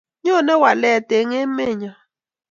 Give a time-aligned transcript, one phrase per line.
[0.23, 1.93] nyone walet en emet nyo